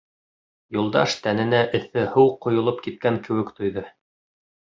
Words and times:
Юлдаш 0.77 1.13
тәненә 1.27 1.59
эҫе 1.81 2.07
һыу 2.15 2.33
ҡойолоп 2.47 2.81
киткән 2.89 3.21
кеүек 3.29 3.53
тойҙо. 3.61 3.87